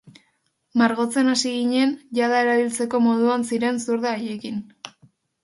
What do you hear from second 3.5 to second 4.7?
ziren zurda haiekin.